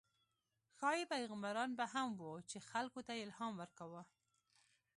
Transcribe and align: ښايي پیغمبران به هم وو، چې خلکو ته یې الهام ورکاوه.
ښايي 0.77 1.03
پیغمبران 1.13 1.69
به 1.79 1.85
هم 1.93 2.09
وو، 2.19 2.31
چې 2.49 2.57
خلکو 2.69 2.99
ته 3.07 3.11
یې 3.17 3.23
الهام 3.25 3.53
ورکاوه. 3.57 4.01